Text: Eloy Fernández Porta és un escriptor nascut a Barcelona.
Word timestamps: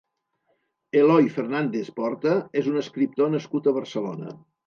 Eloy 1.01 1.27
Fernández 1.35 1.91
Porta 1.99 2.33
és 2.63 2.71
un 2.73 2.81
escriptor 2.83 3.31
nascut 3.37 3.69
a 3.73 3.77
Barcelona. 3.79 4.35